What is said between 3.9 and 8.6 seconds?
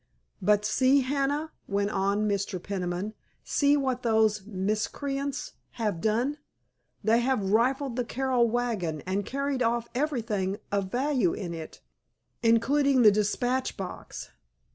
those miscreants have done! They have rifled the Carroll